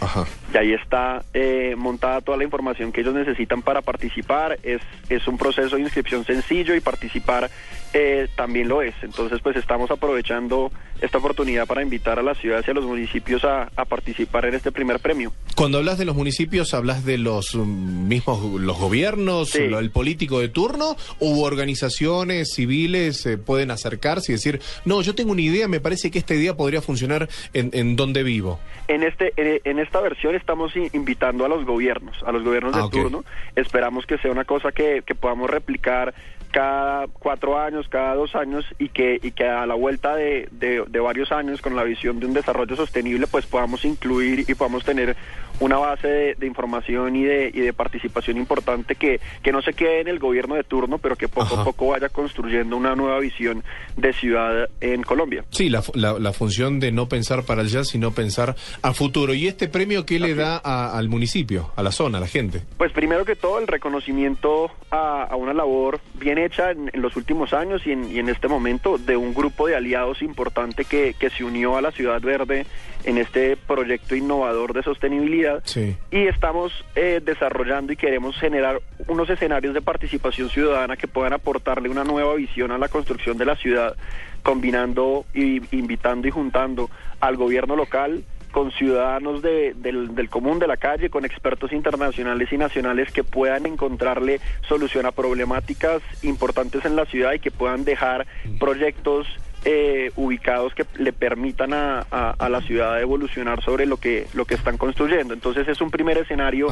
[0.00, 0.24] Ajá.
[0.54, 4.60] Y ahí está eh, montada toda la información que ellos necesitan para participar.
[4.62, 7.50] Es, es un proceso de inscripción sencillo y participar
[7.92, 8.94] eh, también lo es.
[9.02, 13.44] Entonces, pues estamos aprovechando esta oportunidad para invitar a las ciudades y a los municipios
[13.44, 15.32] a, a participar en este primer premio.
[15.54, 19.68] Cuando hablas de los municipios, ¿hablas de los mm, mismos, los gobiernos, Sí.
[19.68, 25.14] lo- el político de turno, u organizaciones civiles eh, pueden acercarse y decir, no, yo
[25.14, 28.58] tengo una idea, me parece que esta idea podría funcionar en, en donde vivo?
[28.88, 32.84] En este en, esta versión estamos invitando a los gobiernos, a los gobiernos Ah, de
[32.84, 32.92] ok.
[32.92, 33.24] turno.
[33.54, 36.14] Esperamos que sea una cosa que, que podamos replicar
[36.58, 40.82] cada cuatro años, cada dos años y que y que a la vuelta de, de-
[40.88, 44.84] de varios años con la visión de un desarrollo sostenible pues podamos incluir y podamos
[44.84, 45.14] tener
[45.60, 49.72] una base de, de información y de, y de participación importante que, que no se
[49.72, 51.62] quede en el gobierno de turno, pero que poco Ajá.
[51.62, 53.64] a poco vaya construyendo una nueva visión
[53.96, 55.44] de ciudad en Colombia.
[55.50, 59.34] Sí, la, fu- la- la función de no pensar para allá, sino pensar a futuro.
[59.34, 62.62] ¿Y este premio qué le da a- al municipio, a la zona, a la gente?
[62.76, 67.16] Pues primero que todo el reconocimiento a, a una labor bien hecha en, en los
[67.16, 71.14] últimos años y en, y en este momento de un grupo de aliados importante que,
[71.18, 72.66] que se unió a la Ciudad Verde
[73.04, 75.96] en este proyecto innovador de sostenibilidad Sí.
[76.10, 81.88] y estamos eh, desarrollando y queremos generar unos escenarios de participación ciudadana que puedan aportarle
[81.88, 83.94] una nueva visión a la construcción de la ciudad,
[84.42, 88.24] combinando y invitando y juntando al gobierno local
[88.58, 93.22] con ciudadanos de- del, del común de la calle, con expertos internacionales y nacionales que
[93.22, 98.26] puedan encontrarle solución a problemáticas importantes en la ciudad y que puedan dejar
[98.58, 99.28] proyectos
[99.64, 102.04] eh, ubicados que le permitan a,
[102.48, 105.34] la ciudad evolucionar sobre lo que lo que están construyendo.
[105.34, 106.66] Entonces es un primer escenario.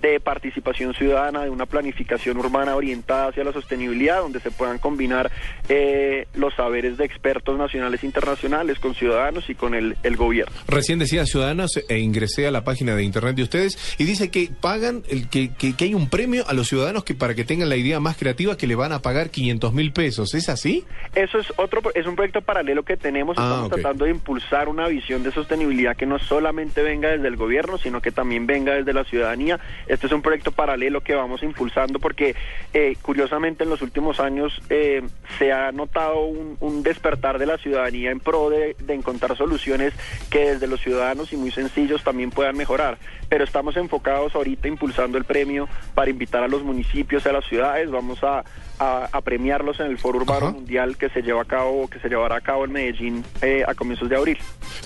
[0.00, 5.30] De participación ciudadana, de una planificación urbana orientada hacia la sostenibilidad, donde se puedan combinar
[5.68, 10.54] eh, los saberes de expertos nacionales e internacionales con ciudadanos y con el, el gobierno.
[10.68, 14.50] Recién decía Ciudadanos e ingresé a la página de internet de ustedes y dice que
[14.60, 17.68] pagan, el, que, que, que hay un premio a los ciudadanos que para que tengan
[17.68, 20.34] la idea más creativa que le van a pagar 500 mil pesos.
[20.34, 20.84] ¿Es así?
[21.14, 23.36] Eso es otro, es un proyecto paralelo que tenemos.
[23.38, 27.36] Ah, Estamos tratando de impulsar una visión de sostenibilidad que no solamente venga desde el
[27.36, 29.58] gobierno, sino que también venga desde la ciudadanía.
[29.86, 32.34] Este es un proyecto paralelo que vamos impulsando porque,
[32.74, 35.02] eh, curiosamente, en los últimos años eh,
[35.38, 39.92] se ha notado un, un despertar de la ciudadanía en pro de, de encontrar soluciones
[40.30, 42.98] que desde los ciudadanos y muy sencillos también puedan mejorar.
[43.28, 47.44] Pero estamos enfocados ahorita impulsando el premio para invitar a los municipios y a las
[47.46, 47.90] ciudades.
[47.90, 48.44] Vamos a,
[48.78, 50.50] a- a premiarlos en el Foro Urbano Ajá.
[50.54, 53.74] Mundial que se lleva a cabo, que se llevará a cabo en Medellín eh, a
[53.74, 54.38] comienzos de abril.